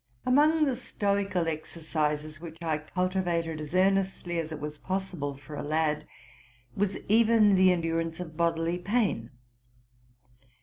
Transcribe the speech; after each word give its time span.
Among 0.25 0.65
the 0.65 0.75
stoical 0.75 1.47
exercises 1.47 2.41
which 2.41 2.57
I 2.63 2.79
cultivated, 2.79 3.61
as 3.61 3.75
ear 3.75 3.91
nestly 3.91 4.41
as 4.41 4.51
it 4.51 4.59
was 4.59 4.79
possible 4.79 5.37
for 5.37 5.55
a 5.55 5.61
lad, 5.61 6.07
was 6.75 6.97
even 7.07 7.53
the 7.53 7.71
endurance 7.71 8.19
of 8.19 8.35
bodily 8.35 8.79
pain. 8.79 9.29